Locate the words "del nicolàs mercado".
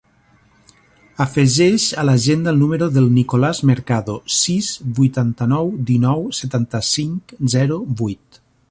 2.97-4.17